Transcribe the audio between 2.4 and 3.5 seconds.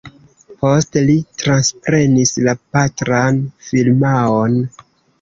la patran